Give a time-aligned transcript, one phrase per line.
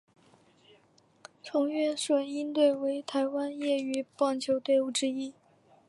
[1.43, 5.35] 崇越隼鹰队为台湾业余棒球队伍之一。